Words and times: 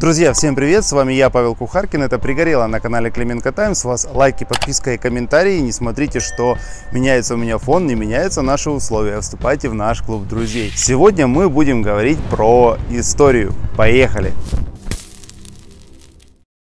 Друзья, 0.00 0.32
всем 0.32 0.54
привет! 0.54 0.86
С 0.86 0.92
вами 0.92 1.12
я, 1.12 1.28
Павел 1.28 1.54
Кухаркин. 1.54 2.02
Это 2.02 2.18
«Пригорело» 2.18 2.66
на 2.66 2.80
канале 2.80 3.10
Клименко 3.10 3.52
Таймс. 3.52 3.80
С 3.80 3.84
вас 3.84 4.08
лайки, 4.10 4.44
подписка 4.44 4.94
и 4.94 4.96
комментарии. 4.96 5.58
Не 5.58 5.72
смотрите, 5.72 6.20
что 6.20 6.56
меняется 6.90 7.34
у 7.34 7.36
меня 7.36 7.58
фон, 7.58 7.86
не 7.86 7.94
меняются 7.94 8.40
наши 8.40 8.70
условия. 8.70 9.20
Вступайте 9.20 9.68
в 9.68 9.74
наш 9.74 10.00
клуб 10.00 10.26
друзей. 10.26 10.72
Сегодня 10.74 11.26
мы 11.26 11.50
будем 11.50 11.82
говорить 11.82 12.18
про 12.30 12.78
историю. 12.88 13.52
Поехали! 13.76 14.32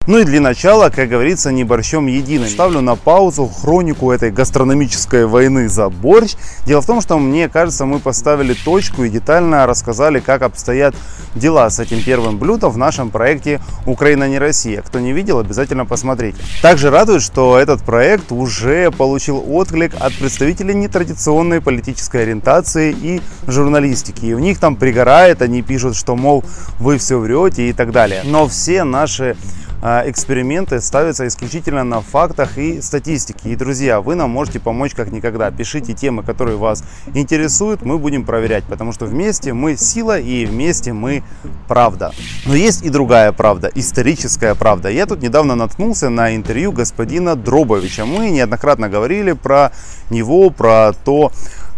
Ну 0.05 0.19
и 0.19 0.25
для 0.25 0.41
начала, 0.41 0.89
как 0.89 1.07
говорится, 1.07 1.49
не 1.53 1.63
борщом 1.63 2.07
единым. 2.07 2.49
Ставлю 2.49 2.81
на 2.81 2.97
паузу 2.97 3.47
хронику 3.47 4.11
этой 4.11 4.31
гастрономической 4.31 5.25
войны 5.25 5.69
за 5.69 5.87
борщ. 5.87 6.33
Дело 6.65 6.81
в 6.81 6.85
том, 6.85 6.99
что 6.99 7.17
мне 7.17 7.47
кажется, 7.47 7.85
мы 7.85 7.99
поставили 7.99 8.53
точку 8.53 9.05
и 9.05 9.09
детально 9.09 9.65
рассказали, 9.65 10.19
как 10.19 10.41
обстоят 10.41 10.93
дела 11.35 11.69
с 11.69 11.79
этим 11.79 12.03
первым 12.03 12.37
блюдом 12.37 12.71
в 12.71 12.77
нашем 12.77 13.11
проекте 13.11 13.61
«Украина 13.85 14.27
не 14.27 14.39
Россия». 14.39 14.81
Кто 14.81 14.99
не 14.99 15.13
видел, 15.13 15.39
обязательно 15.39 15.85
посмотрите. 15.85 16.37
Также 16.61 16.89
радует, 16.89 17.21
что 17.21 17.57
этот 17.57 17.81
проект 17.83 18.33
уже 18.33 18.91
получил 18.91 19.41
отклик 19.47 19.93
от 20.01 20.13
представителей 20.15 20.75
нетрадиционной 20.75 21.61
политической 21.61 22.23
ориентации 22.23 22.91
и 22.91 23.21
журналистики. 23.47 24.25
И 24.25 24.33
у 24.33 24.39
них 24.39 24.59
там 24.59 24.75
пригорает, 24.75 25.41
они 25.41 25.61
пишут, 25.61 25.95
что, 25.95 26.17
мол, 26.17 26.43
вы 26.77 26.97
все 26.97 27.17
врете 27.17 27.69
и 27.69 27.73
так 27.73 27.93
далее. 27.93 28.21
Но 28.25 28.49
все 28.49 28.83
наши 28.83 29.37
эксперименты 29.83 30.79
ставятся 30.79 31.27
исключительно 31.27 31.83
на 31.83 31.99
фактах 31.99 32.57
и 32.57 32.81
статистике. 32.81 33.49
И, 33.49 33.55
друзья, 33.57 33.99
вы 33.99 34.15
нам 34.15 34.29
можете 34.29 34.61
помочь 34.61 34.93
как 34.93 35.11
никогда. 35.11 35.51
Пишите 35.51 35.93
темы, 35.93 36.23
которые 36.23 36.55
вас 36.55 36.85
интересуют, 37.13 37.81
мы 37.81 37.97
будем 37.97 38.23
проверять, 38.23 38.63
потому 38.63 38.93
что 38.93 39.05
вместе 39.05 39.51
мы 39.51 39.75
сила 39.75 40.17
и 40.17 40.45
вместе 40.45 40.93
мы 40.93 41.23
правда. 41.67 42.13
Но 42.45 42.55
есть 42.55 42.85
и 42.85 42.89
другая 42.89 43.33
правда, 43.33 43.69
историческая 43.75 44.55
правда. 44.55 44.89
Я 44.89 45.05
тут 45.05 45.21
недавно 45.21 45.55
наткнулся 45.55 46.09
на 46.09 46.33
интервью 46.33 46.71
господина 46.71 47.35
Дробовича. 47.35 48.05
Мы 48.05 48.29
неоднократно 48.29 48.87
говорили 48.87 49.33
про 49.33 49.73
него, 50.09 50.49
про 50.49 50.93
то, 50.93 51.31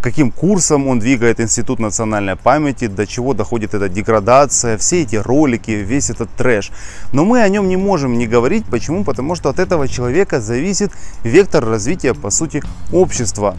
каким 0.06 0.30
курсом 0.30 0.88
он 0.88 1.00
двигает 1.00 1.39
Институт 1.39 1.80
национальной 1.80 2.36
памяти, 2.36 2.86
до 2.86 3.08
чего 3.08 3.34
доходит 3.34 3.73
эта 3.73 3.89
деградация, 3.89 4.78
все 4.78 5.02
эти 5.02 5.16
ролики, 5.16 5.72
весь 5.72 6.12
этот 6.12 6.30
трэш. 6.38 6.72
Но 7.12 7.25
мы 7.25 7.42
о 7.42 7.50
нем 7.50 7.67
не 7.67 7.75
можем 7.75 8.16
не 8.16 8.28
говорить. 8.28 8.66
Почему? 8.66 9.03
Потому 9.03 9.34
что 9.34 9.50
от 9.50 9.58
этого 9.58 9.88
человека 9.88 10.42
зависит 10.42 10.92
вектор 11.23 11.66
развития, 11.66 12.14
по 12.14 12.30
сути, 12.30 12.62
общества. 12.94 13.58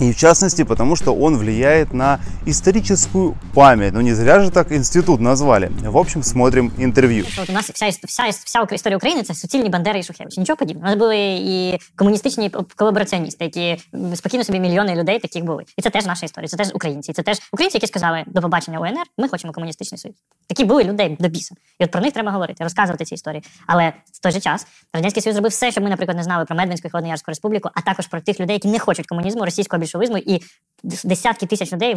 И 0.00 0.12
в 0.12 0.16
частности, 0.16 0.64
потому 0.64 0.96
что 0.96 1.14
он 1.14 1.36
влияет 1.36 1.92
на 1.92 2.20
историческую 2.46 3.36
память. 3.54 3.92
Ну 3.92 4.00
не 4.00 4.14
зря 4.14 4.40
же 4.40 4.50
так 4.50 4.72
институт 4.72 5.20
назвали. 5.20 5.70
В 5.82 5.96
общем, 5.96 6.22
смотрим 6.22 6.72
интерв'ю. 6.78 7.24
От 7.42 7.50
у 7.50 7.52
нас 7.52 7.70
вся 7.70 7.88
вся, 7.88 8.28
вся 8.28 8.66
історія 8.72 8.96
України 8.96 9.22
це 9.22 9.34
суцільні 9.34 9.68
Бандери 9.68 9.98
і 9.98 10.02
Шухевич. 10.02 10.36
Нічого 10.36 10.56
подібного. 10.56 10.86
У 10.86 10.90
нас 10.90 10.98
були 10.98 11.18
і 11.18 11.78
комуністичні 11.96 12.50
колабораціоністи, 12.76 13.44
які 13.44 13.82
спокійно 14.14 14.44
собі 14.44 14.60
мільйони 14.60 14.94
людей 14.94 15.18
таких 15.18 15.44
були. 15.44 15.64
І 15.76 15.82
це 15.82 15.90
теж 15.90 16.06
наша 16.06 16.26
історія. 16.26 16.48
Це 16.48 16.56
теж 16.56 16.70
українці. 16.74 17.12
Це 17.12 17.22
теж 17.22 17.38
українці, 17.52 17.76
які 17.76 17.86
сказали 17.86 18.24
до 18.26 18.40
побачення 18.40 18.80
УНР. 18.80 19.04
Ми 19.18 19.28
хочемо 19.28 19.52
комуністичний 19.52 19.98
союз. 19.98 20.16
Такі 20.52 20.64
були 20.64 20.84
людей 20.84 21.16
до 21.20 21.28
біса. 21.28 21.54
І 21.78 21.84
от 21.84 21.90
про 21.90 22.00
них 22.00 22.12
треба 22.12 22.30
говорити, 22.30 22.64
розказувати 22.64 23.04
ці 23.04 23.14
історії. 23.14 23.42
Але 23.66 23.92
в 24.12 24.18
той 24.18 24.32
же 24.32 24.40
час 24.40 24.66
радянський 24.92 25.22
союз 25.22 25.34
зробив 25.34 25.50
все, 25.50 25.70
щоб 25.70 25.84
ми, 25.84 25.90
наприклад, 25.90 26.16
не 26.16 26.22
знали 26.22 26.44
про 26.44 26.56
Медвинську 26.56 26.88
і 26.88 26.90
Холодноярську 26.90 27.30
республіку, 27.30 27.70
а 27.74 27.80
також 27.80 28.06
про 28.06 28.20
тих 28.20 28.40
людей, 28.40 28.54
які 28.54 28.68
не 28.68 28.78
хочуть 28.78 29.06
комунізму, 29.06 29.44
російського 29.44 29.80
більшовизму 29.80 30.18
і 30.18 30.42
десятки 30.82 31.46
тысяч 31.46 31.72
людей 31.72 31.96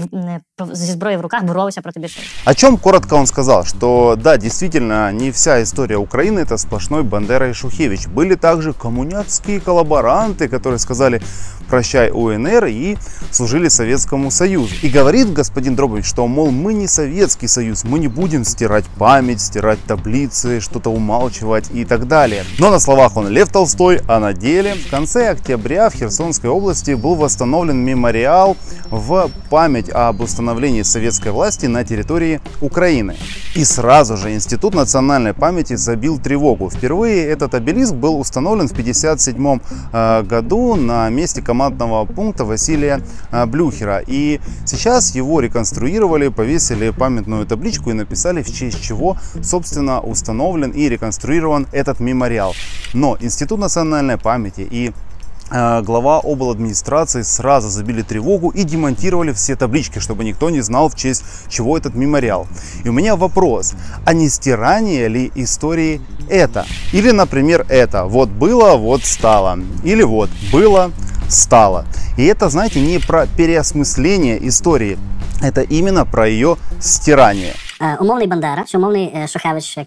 зі 0.71 0.91
зброей 0.91 1.17
в 1.17 1.21
руках 1.21 1.43
боролися 1.43 1.81
проти 1.81 1.99
большевиков. 1.99 2.31
О 2.45 2.53
чем 2.53 2.77
коротко 2.77 3.15
он 3.15 3.27
сказал, 3.27 3.65
что 3.65 4.15
да, 4.15 4.37
действительно, 4.37 5.11
не 5.11 5.31
вся 5.31 5.63
история 5.63 5.97
Украины 5.97 6.39
это 6.39 6.57
сплошной 6.57 7.03
Бандера 7.03 7.49
и 7.49 7.53
Шухевич. 7.53 8.07
Были 8.07 8.35
также 8.35 8.73
коммунистские 8.73 9.59
коллаборанты, 9.59 10.47
которые 10.47 10.79
сказали 10.79 11.21
прощай 11.67 12.11
УНР 12.11 12.65
и 12.65 12.97
служили 13.31 13.69
Советскому 13.69 14.31
Союзу. 14.31 14.73
И 14.83 14.89
говорит 14.89 15.33
господин 15.33 15.75
Дробович, 15.75 16.05
что, 16.05 16.27
мол, 16.27 16.51
мы 16.51 16.73
не 16.73 16.87
Советский 16.87 17.47
Союз, 17.47 17.83
мы 17.83 17.99
не 17.99 18.07
будем 18.07 18.43
стирать 18.43 18.85
память, 18.97 19.41
стирать 19.41 19.79
таблицы, 19.87 20.59
что-то 20.59 20.91
умалчивать 20.91 21.71
и 21.73 21.85
так 21.85 22.07
далее. 22.07 22.43
Но 22.59 22.69
на 22.69 22.79
словах 22.79 23.17
он 23.17 23.29
Лев 23.29 23.49
Толстой, 23.49 24.01
а 24.07 24.19
на 24.19 24.33
деле 24.33 24.75
в 24.75 24.89
конце 24.91 25.29
октября 25.29 25.89
в 25.89 25.95
Херсонской 25.95 26.49
области 26.49 26.91
был 26.91 27.15
восстановлен 27.15 27.77
мемориал 27.77 28.55
в 28.89 29.29
память 29.49 29.89
об 29.89 30.21
установлении 30.21 30.83
советской 30.83 31.31
власти 31.31 31.65
на 31.65 31.83
территории 31.83 32.41
Украины. 32.61 33.15
И 33.55 33.63
сразу 33.63 34.17
же 34.17 34.33
Институт 34.33 34.73
национальной 34.73 35.33
памяти 35.33 35.75
забил 35.75 36.19
тревогу. 36.19 36.69
Впервые 36.69 37.25
этот 37.25 37.55
обелиск 37.55 37.93
был 37.93 38.19
установлен 38.19 38.67
в 38.67 38.71
1957 38.71 39.59
э, 39.93 40.23
году 40.23 40.75
на 40.75 41.09
месте 41.09 41.41
командного 41.41 42.05
пункта 42.05 42.45
Василия 42.45 43.01
э, 43.31 43.45
Блюхера. 43.45 44.01
И 44.05 44.39
сейчас 44.65 45.15
его 45.15 45.39
реконструировали, 45.39 46.27
повесили 46.27 46.89
памятную 46.89 47.45
табличку 47.45 47.91
и 47.91 47.93
написали, 47.93 48.43
в 48.43 48.53
честь 48.53 48.81
чего, 48.83 49.17
собственно, 49.41 50.01
установлен 50.01 50.71
и 50.71 50.89
реконструирован 50.89 51.67
этот 51.71 51.99
мемориал. 51.99 52.53
Но 52.93 53.17
Институт 53.19 53.59
национальной 53.59 54.17
памяти 54.17 54.67
и 54.69 54.91
Э, 55.51 55.81
глава 55.81 56.21
обладминистрации 56.23 57.21
сразу 57.21 57.69
забили 57.69 58.01
тревогу 58.01 58.49
и 58.49 58.63
демонтировали 58.63 59.31
все 59.31 59.55
таблички, 59.55 59.99
чтобы 59.99 60.23
никто 60.23 60.49
не 60.49 60.61
знал, 60.61 60.89
в 60.89 60.95
честь 60.95 61.23
чего 61.49 61.77
этот 61.77 61.93
мемориал. 61.93 62.47
И 62.83 62.89
у 62.89 62.91
меня 62.91 63.15
вопрос, 63.15 63.73
а 64.05 64.13
не 64.13 64.27
стирание 64.29 65.07
ли 65.07 65.31
истории 65.35 66.01
это? 66.29 66.65
Или, 66.93 67.11
например, 67.11 67.65
это 67.69 68.05
вот 68.05 68.29
было, 68.29 68.75
вот 68.75 69.03
стало. 69.03 69.59
Или 69.83 70.01
вот 70.01 70.31
было, 70.51 70.91
стало. 71.29 71.85
И 72.17 72.25
это, 72.25 72.49
знаете, 72.49 72.81
не 72.81 72.97
про 72.97 73.27
переосмысление 73.27 74.47
истории, 74.47 74.97
это 75.43 75.61
именно 75.61 76.05
про 76.05 76.27
ее 76.27 76.57
стирание. 76.79 77.53
Э, 77.79 77.97
умовний 77.97 78.25
Бандера, 78.25 78.65
чи 78.65 78.77
умовний 78.77 79.11
э, 79.13 79.27
Шухевич, 79.27 79.77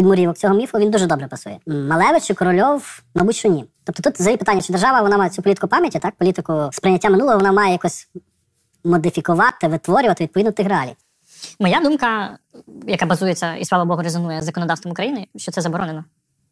підмурівок 0.00 0.38
цього 0.38 0.54
міфу, 0.54 0.78
він 0.78 0.90
дуже 0.90 1.06
добре 1.06 1.26
пасує. 1.26 1.58
Малевич 1.66 2.24
чи 2.24 2.34
Корольов, 2.34 3.02
мабуть, 3.14 3.36
що 3.36 3.48
ні. 3.48 3.64
Тобто 3.84 4.02
тут 4.02 4.14
взагалі 4.14 4.36
питання, 4.36 4.60
чи 4.60 4.72
держава 4.72 5.02
вона 5.02 5.18
має 5.18 5.30
цю 5.30 5.42
політику 5.42 5.68
пам'яті, 5.68 5.98
так, 5.98 6.14
політику 6.14 6.68
сприйняття 6.72 7.10
минулого, 7.10 7.36
вона 7.36 7.52
має 7.52 7.72
якось 7.72 8.08
модифікувати, 8.84 9.68
витворювати 9.68 10.24
відповідно 10.24 10.52
тих 10.52 10.66
реалій. 10.66 10.94
Моя 11.60 11.80
думка, 11.80 12.38
яка 12.86 13.06
базується 13.06 13.54
і 13.54 13.64
слава 13.64 13.84
Богу, 13.84 14.02
резонує 14.02 14.42
з 14.42 14.44
законодавством 14.44 14.92
України, 14.92 15.26
що 15.36 15.52
це 15.52 15.60
заборонено. 15.60 16.04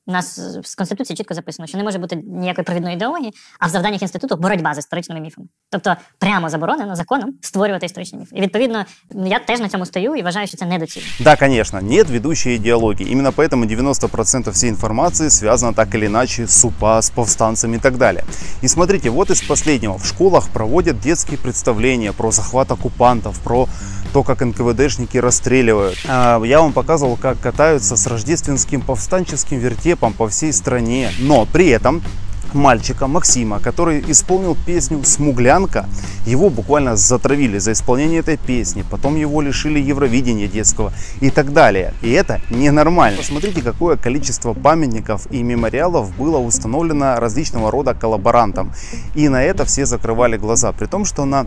У 0.08 0.12
нас 0.12 0.40
з 0.64 0.75
конституції 0.75 1.18
чітко 1.18 1.34
записано, 1.34 1.68
що 1.68 1.78
не 1.78 1.84
може 1.84 1.97
бути 1.97 2.16
ніякої 2.16 2.66
провідної 2.66 2.96
ідеології, 2.96 3.34
а 3.59 3.68
в 3.68 3.69
завданнях 3.69 4.02
інституту 4.02 4.36
боротьба 4.36 4.74
з 4.74 4.78
історичними 4.78 5.22
міфами. 5.22 5.47
Тобто 5.69 5.96
прямо 6.19 6.50
заборонено 6.50 6.96
законом 6.96 7.34
створювати 7.41 7.86
історичні 7.86 8.19
міфи. 8.19 8.36
І 8.36 8.41
відповідно 8.41 8.86
я 9.25 9.40
теж 9.40 9.59
на 9.59 9.69
цьому 9.69 9.86
стою 9.86 10.16
і 10.16 10.22
вважаю, 10.22 10.47
що 10.47 10.58
це 10.58 10.66
недоцільно. 10.66 11.08
Да, 11.19 11.36
конечно, 11.36 11.81
нет 11.81 12.09
ведущей 12.09 12.56
идеологии. 12.56 13.12
Именно 13.12 13.31
поэтому 13.31 13.66
90% 13.66 14.52
всей 14.52 14.69
информации 14.69 15.30
связано 15.30 15.74
так 15.74 15.96
или 15.96 16.06
иначе 16.06 16.47
с 16.47 16.66
УПА, 16.66 17.02
с 17.02 17.09
повстанцами 17.09 17.75
и 17.75 17.80
так 17.80 17.97
далее. 17.97 18.24
И 18.64 18.68
смотрите, 18.68 19.09
вот 19.09 19.31
из 19.31 19.41
последнего. 19.41 19.97
В 19.97 20.06
школах 20.06 20.50
проводят 20.50 21.00
детские 21.00 21.38
представления 21.38 22.12
про 22.14 22.31
захват 22.31 22.72
оккупантов, 22.72 23.40
про 23.44 23.68
то, 24.13 24.23
как 24.23 24.41
НКВДшники 24.41 25.19
расстреливают. 25.19 25.99
А, 26.07 26.43
я 26.43 26.61
вам 26.61 26.73
показывал, 26.73 27.17
как 27.17 27.41
катаются 27.41 27.97
с 27.97 28.07
рождественским 28.07 28.81
повстанческим 28.81 29.59
вертепом 29.59 30.13
по 30.13 30.29
всей 30.29 30.53
стране. 30.53 31.11
Но 31.21 31.47
при 31.47 31.69
этом 31.69 32.03
мальчика 32.54 33.06
Максима, 33.06 33.60
который 33.60 34.04
исполнил 34.09 34.56
песню 34.66 35.03
«Смуглянка». 35.04 35.86
Его 36.26 36.50
буквально 36.50 36.97
затравили 36.97 37.59
за 37.59 37.72
исполнение 37.72 38.20
этой 38.20 38.36
песни, 38.36 38.84
потом 38.88 39.16
его 39.16 39.41
лишили 39.41 39.78
Евровидения 39.81 40.48
детского 40.48 40.92
и 41.21 41.30
так 41.30 41.53
далее. 41.53 41.95
И 42.03 42.10
это 42.10 42.41
ненормально. 42.50 43.18
Посмотрите, 43.18 43.62
какое 43.62 43.97
количество 43.97 44.53
памятников 44.54 45.27
и 45.30 45.42
мемориалов 45.42 46.15
было 46.16 46.39
установлено 46.39 47.18
различного 47.18 47.71
рода 47.71 47.95
коллаборантам. 47.95 48.72
И 49.15 49.28
на 49.28 49.42
это 49.42 49.65
все 49.65 49.86
закрывали 49.86 50.36
глаза. 50.36 50.72
При 50.72 50.86
том, 50.86 51.04
что 51.04 51.24
на 51.24 51.47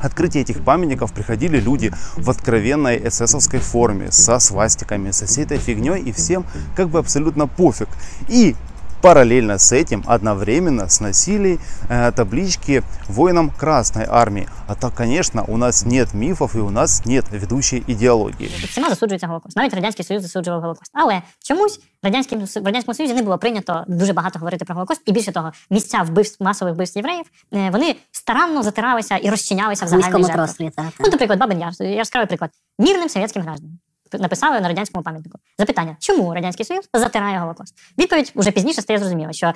открытие 0.00 0.42
этих 0.42 0.62
памятников 0.62 1.12
приходили 1.12 1.58
люди 1.58 1.92
в 2.16 2.28
откровенной 2.30 3.08
эсэсовской 3.08 3.60
форме, 3.60 4.10
со 4.12 4.38
свастиками, 4.38 5.10
со 5.10 5.26
всей 5.26 5.44
этой 5.44 5.58
фигней, 5.58 6.00
и 6.00 6.12
всем 6.12 6.44
как 6.76 6.88
бы 6.88 6.98
абсолютно 6.98 7.46
пофиг. 7.46 7.88
И 8.28 8.54
Параллельно 9.00 9.58
с 9.58 9.72
этим 9.72 10.02
одновременно 10.06 10.88
сносили 10.88 11.58
э, 11.88 12.12
таблички 12.12 12.82
воинам 13.08 13.50
Красной 13.50 14.06
Армии. 14.08 14.48
А 14.66 14.74
так, 14.74 14.94
конечно, 14.94 15.44
у 15.46 15.56
нас 15.56 15.86
нет 15.86 16.14
мифов 16.14 16.56
и 16.56 16.58
у 16.58 16.70
нас 16.70 17.06
нет 17.06 17.24
ведущей 17.32 17.84
ідеології. 17.86 18.50
Всіма 18.68 18.88
засуджується 18.88 19.26
Голокост. 19.26 19.56
Навіть 19.56 19.74
Радянський 19.74 20.04
Союз 20.04 20.22
засуджував 20.22 20.60
Голокост. 20.60 20.90
Але 20.94 21.22
чомусь 21.42 21.78
в 21.78 22.06
Радянському, 22.06 22.44
в 22.44 22.64
Радянському 22.66 22.94
Союзі 22.94 23.14
не 23.14 23.22
було 23.22 23.38
прийнято 23.38 23.84
дуже 23.88 24.12
багато 24.12 24.38
говорити 24.38 24.64
про 24.64 24.74
Голокост. 24.74 25.02
І 25.06 25.12
більше 25.12 25.32
того, 25.32 25.52
місця 25.70 26.02
вбивств, 26.02 26.44
масових 26.44 26.74
вбивств 26.74 26.98
євреїв, 26.98 27.24
е, 27.54 27.70
вони 27.70 27.96
старанно 28.10 28.62
затиралися 28.62 29.16
і 29.16 29.30
розчинялися 29.30 29.84
в 29.84 29.88
загальній 29.88 30.24
жертві. 30.24 30.70
Ну, 30.78 31.08
наприклад, 31.12 31.38
Бабин 31.38 31.60
Яр, 31.60 31.72
яскравий 31.80 32.26
приклад. 32.26 32.50
Мирним 32.78 33.08
совєтським 33.08 33.42
гражданам. 33.42 33.78
Написали 34.12 34.60
на 34.60 34.68
радянському 34.68 35.04
пам'ятнику. 35.04 35.38
Запитання: 35.58 35.96
чому 36.00 36.34
радянський 36.34 36.66
союз 36.66 36.88
затирає 36.94 37.38
голокост? 37.38 37.74
Відповідь 37.98 38.32
уже 38.34 38.50
пізніше 38.50 38.82
стає 38.82 38.98
зрозуміло, 38.98 39.32
що 39.32 39.52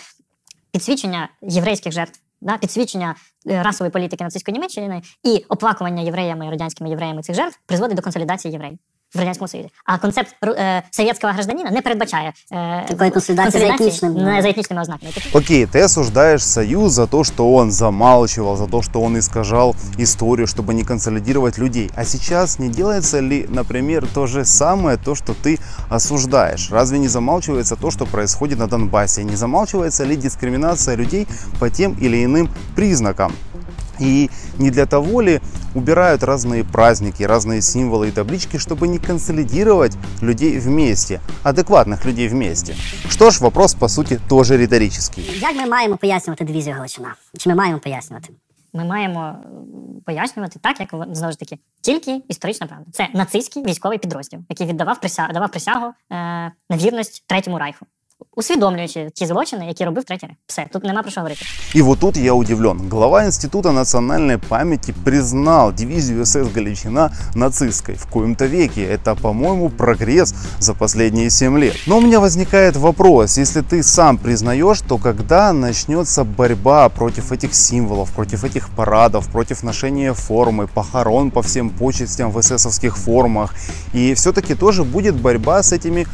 підсвічення 0.71 1.29
єврейських 1.43 1.93
жертв. 1.93 2.21
Да, 2.41 2.57
підсвічення 2.57 3.15
е, 3.47 3.63
расової 3.63 3.91
політики 3.91 4.25
нацистської 4.25 4.53
Німеччини 4.53 5.03
і 5.23 5.45
оплакування 5.49 6.03
євреями, 6.03 6.51
радянськими 6.51 6.91
євреями 6.91 7.23
цих 7.23 7.37
жертв 7.37 7.59
призводить 7.67 7.97
до 7.97 8.03
консолідації 8.03 8.53
євреїв 8.53 8.79
в 9.16 9.20
радянському 9.20 9.48
союзі. 9.48 9.70
А 9.86 9.98
концепт 9.98 10.36
е, 10.44 10.84
совєтського 10.92 11.34
гражданина 11.34 11.72
не 11.72 11.82
передбачає 11.82 12.34
е, 12.52 12.86
Такої 12.88 13.12
консолідації 13.12 13.68
за 13.68 13.74
етнічним, 13.74 14.14
да. 14.14 14.24
не 14.24 14.42
за 14.42 14.50
етнічними 14.50 14.82
ознаками. 14.82 15.12
Окей, 15.34 15.66
ты 15.66 15.84
осуждаешь 15.84 16.46
Союз 16.46 16.94
за 16.94 17.08
то, 17.08 17.24
что 17.24 17.54
он 17.54 17.72
замалчивал, 17.72 18.58
за 18.58 18.68
то, 18.68 18.82
что 18.82 19.02
он 19.02 19.18
искажал 19.18 19.76
историю, 20.00 20.48
чтобы 20.48 20.74
не 20.74 20.84
консолидировать 20.84 21.58
людей. 21.58 21.92
А 21.96 22.06
сейчас 22.06 22.60
не 22.60 22.70
делается 22.70 23.22
ли, 23.22 23.46
например, 23.50 24.08
то 24.14 24.28
же 24.28 24.46
самое, 24.46 24.98
то, 24.98 25.16
что 25.16 25.34
ты 25.34 25.60
осуждаешь? 25.90 26.72
Разве 26.72 27.00
не 27.00 27.08
замалчивается 27.08 27.76
то, 27.76 27.92
что 27.92 28.06
происходит 28.06 28.60
на 28.60 28.68
Донбассе? 28.68 29.24
Не 29.24 29.36
замалчивается 29.36 30.06
ли 30.06 30.16
дискриминация 30.16 30.98
людей 30.98 31.28
по 31.60 31.70
тем 31.70 31.94
или 32.02 32.26
иным 32.26 32.50
признакам? 32.76 33.32
И 34.00 34.30
не 34.60 34.70
для 34.70 34.86
того 34.86 35.22
ли 35.22 35.42
убирают 35.76 36.24
разные 36.24 36.64
праздники, 36.64 37.24
разные 37.24 37.62
символы 37.62 38.08
и 38.08 38.12
таблички, 38.12 38.58
чтобы 38.58 38.88
не 38.88 39.00
консолидировать 39.00 39.98
людей 40.22 40.60
вместе, 40.60 41.20
адекватных 41.44 42.06
людей 42.06 42.28
вместе? 42.28 42.76
Что 43.10 43.32
ж, 43.32 43.40
вопрос 43.42 43.74
по 43.74 43.90
сути 43.90 44.20
тоже 44.30 44.58
риторический. 44.58 45.40
Як 45.40 45.56
ми 45.56 45.66
маємо 45.66 45.98
пояснювати 45.98 46.46
дивізію 46.46 46.76
Галичина? 46.76 47.16
Чи 47.38 47.50
ми 47.50 47.56
маємо 47.56 47.80
пояснювати? 47.80 48.30
Ми 48.74 48.86
маємо 48.86 49.36
е, 49.44 49.48
пояснювати 50.06 50.60
так, 50.62 50.80
як 50.80 50.94
в- 50.94 51.08
знову 51.16 51.32
ж 51.32 51.40
таки 51.40 51.58
тільки 51.82 52.22
історична 52.30 52.68
правда. 52.68 52.86
Це 52.94 53.08
нацистський 53.14 53.64
військовий 53.66 53.98
підрозділ, 53.98 54.40
який 54.50 54.68
віддавав 54.68 55.00
присягу, 55.00 55.34
давав 55.34 55.52
присягу 55.52 55.86
е, 55.86 55.94
на 56.70 56.78
вірність 56.78 57.24
третьому 57.28 57.60
райху, 57.60 57.86
усвідомлюючи 58.38 59.10
ті 59.14 59.26
злочини, 59.26 59.68
які 59.68 59.86
робив 59.86 60.04
третій 60.04 60.26
райх. 60.26 60.38
Все, 60.48 60.68
тут 60.74 60.84
нема 60.84 61.02
про 61.02 61.12
що 61.12 61.22
говорити. 61.22 61.46
И 61.76 61.82
вот 61.82 62.00
тут 62.00 62.18
я 62.18 62.34
удивлен. 62.34 62.90
Глава 62.90 63.26
Института 63.26 63.72
национальной 63.72 64.38
памяти 64.38 64.94
признал 65.04 65.74
дивизию 65.74 66.26
СС 66.26 66.54
Галичина 66.56 67.12
нацистской 67.36 67.96
в 67.96 68.06
коем-то 68.06 68.46
веке. 68.48 68.82
Это, 68.82 69.16
по-моему, 69.16 69.70
прогресс 69.70 70.36
за 70.60 70.74
последние 70.74 71.30
7 71.30 71.58
лет. 71.58 71.76
Но 71.88 71.98
у 71.98 72.02
меня 72.02 72.20
возникает 72.20 72.76
вопрос, 72.76 73.38
если 73.38 73.62
ты 73.62 73.84
сам 73.84 74.18
признаешь, 74.18 74.82
то 74.82 74.98
когда 74.98 75.54
начнется 75.54 76.24
борьба 76.24 76.90
против 76.90 77.32
этих 77.32 77.56
символов, 77.56 78.12
против 78.12 78.44
этих 78.44 78.70
парадов, 78.70 79.28
против 79.32 79.64
ношения 79.64 80.14
формы, 80.14 80.68
похорон 80.68 81.32
по 81.32 81.42
всем 81.42 81.70
почестям 81.70 82.32
в 82.32 82.40
эсэсовских 82.40 82.98
формах, 82.98 83.54
и 83.94 84.14
все-таки 84.14 84.56
тоже 84.56 84.84
будет 84.84 85.16
борьба 85.16 85.64
с 85.64 85.74
этими 85.74 86.06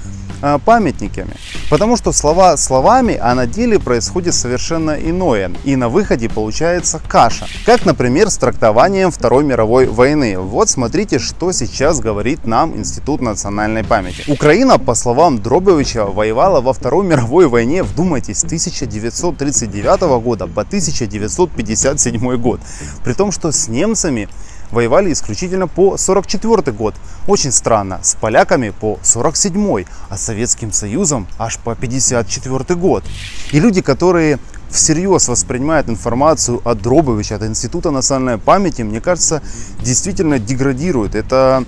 а, 0.45 0.59
памятниками. 0.59 1.35
Потому 1.69 1.95
что 1.98 2.12
слова 2.12 2.56
словами, 2.56 3.18
а 3.20 3.34
на 3.34 3.48
деле 3.48 3.80
происходит 3.80 4.32
совершенно 4.32 4.92
иное. 4.92 5.50
И 5.64 5.74
на 5.74 5.88
выходе 5.88 6.28
получается 6.28 7.00
каша. 7.08 7.48
Как, 7.66 7.84
например, 7.84 8.30
с 8.30 8.38
трактованием 8.38 9.10
Второй 9.10 9.42
мировой 9.42 9.86
войны. 9.86 10.38
Вот 10.38 10.70
смотрите, 10.70 11.18
что 11.18 11.50
сейчас 11.50 11.98
говорит 11.98 12.46
нам 12.46 12.76
Институт 12.76 13.20
национальной 13.20 13.82
памяти. 13.82 14.30
Украина, 14.30 14.78
по 14.78 14.94
словам 14.94 15.42
Дробовича, 15.42 16.04
воевала 16.04 16.60
во 16.60 16.72
Второй 16.72 17.04
мировой 17.04 17.48
войне, 17.48 17.82
вдумайтесь, 17.82 18.38
с 18.38 18.44
1939 18.44 20.22
года 20.22 20.46
по 20.46 20.62
1957 20.62 22.36
год. 22.36 22.60
При 23.02 23.12
том, 23.12 23.32
что 23.32 23.50
с 23.50 23.66
немцами 23.66 24.28
воевали 24.70 25.12
исключительно 25.12 25.66
по 25.66 25.96
44 25.96 26.72
год. 26.72 26.94
Очень 27.28 27.52
странно, 27.52 28.00
с 28.02 28.14
поляками 28.14 28.70
по 28.70 28.98
47, 29.02 29.84
а 30.08 30.16
с 30.16 30.22
Советским 30.22 30.72
Союзом 30.72 31.26
аж 31.38 31.58
по 31.58 31.75
54 31.75 32.75
год. 32.75 33.04
И 33.52 33.60
люди, 33.60 33.82
которые 33.82 34.38
всерьез 34.70 35.28
воспринимают 35.28 35.90
информацию 35.90 36.62
от 36.64 36.80
Дробовича, 36.80 37.34
от 37.34 37.42
Института 37.42 37.90
национальной 37.90 38.38
памяти, 38.38 38.80
мне 38.80 39.02
кажется, 39.02 39.42
действительно 39.82 40.38
деградируют. 40.38 41.14
Это 41.14 41.64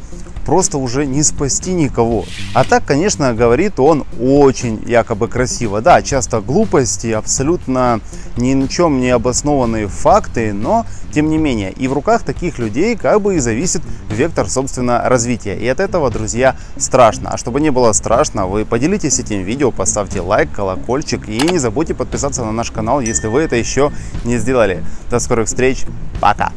просто 0.51 0.79
уже 0.79 1.07
не 1.07 1.23
спасти 1.23 1.73
никого. 1.73 2.25
А 2.55 2.65
так, 2.65 2.85
конечно, 2.85 3.33
говорит 3.35 3.79
он 3.79 4.05
очень 4.21 4.83
якобы 4.85 5.29
красиво. 5.29 5.81
Да, 5.81 6.03
часто 6.03 6.41
глупости, 6.41 7.07
абсолютно 7.13 8.01
ни 8.37 8.55
на 8.55 8.67
чем 8.67 8.99
не 8.99 9.11
обоснованные 9.11 9.87
факты, 9.87 10.53
но 10.53 10.87
тем 11.15 11.29
не 11.29 11.39
менее 11.39 11.71
и 11.71 11.87
в 11.87 11.93
руках 11.93 12.25
таких 12.25 12.59
людей 12.59 12.97
как 12.97 13.23
бы 13.23 13.37
и 13.37 13.39
зависит 13.39 13.83
вектор, 14.11 14.51
собственно, 14.51 15.01
развития. 15.09 15.57
И 15.57 15.69
от 15.69 15.79
этого, 15.79 16.11
друзья, 16.11 16.57
страшно. 16.77 17.31
А 17.31 17.39
чтобы 17.39 17.61
не 17.61 17.71
было 17.71 17.93
страшно, 17.93 18.49
вы 18.49 18.65
поделитесь 18.65 19.21
этим 19.21 19.45
видео, 19.45 19.71
поставьте 19.71 20.21
лайк, 20.21 20.51
колокольчик 20.51 21.29
и 21.29 21.39
не 21.49 21.59
забудьте 21.59 21.95
подписаться 21.95 22.45
на 22.45 22.51
наш 22.51 22.73
канал, 22.73 23.01
если 23.01 23.29
вы 23.29 23.43
это 23.43 23.55
еще 23.55 23.93
не 24.25 24.37
сделали. 24.37 24.83
До 25.11 25.21
скорых 25.21 25.47
встреч, 25.47 25.85
пока! 26.21 26.51